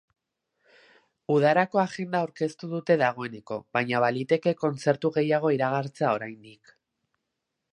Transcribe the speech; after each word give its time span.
Udarako 1.33 1.81
agenda 1.81 2.21
aurkeztu 2.25 2.69
dute 2.71 2.97
dagoeneko, 3.01 3.59
baina 3.79 4.01
baliteke 4.05 4.55
kontzertu 4.63 5.13
gehiago 5.19 5.53
iragartzea 5.59 6.11
oraindik. 6.19 6.75